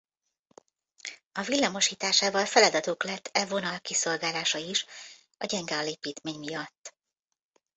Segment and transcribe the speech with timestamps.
[1.31, 4.85] A villamosításával feladatuk lett e vonal kiszolgálása is
[5.37, 6.95] a gyenge alépítmény miatt.